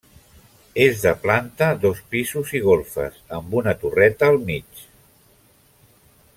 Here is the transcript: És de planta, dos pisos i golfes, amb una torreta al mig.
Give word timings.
És 0.85 1.03
de 1.03 1.11
planta, 1.25 1.67
dos 1.83 2.01
pisos 2.15 2.55
i 2.61 2.63
golfes, 2.69 3.21
amb 3.41 3.55
una 3.63 3.77
torreta 3.85 4.33
al 4.33 4.43
mig. 4.49 4.85